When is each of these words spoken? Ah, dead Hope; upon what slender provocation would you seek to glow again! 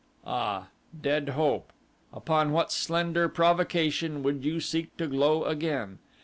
Ah, 0.25 0.69
dead 0.99 1.29
Hope; 1.29 1.71
upon 2.11 2.51
what 2.51 2.71
slender 2.71 3.29
provocation 3.29 4.23
would 4.23 4.43
you 4.43 4.59
seek 4.59 4.97
to 4.97 5.05
glow 5.05 5.43
again! 5.43 5.99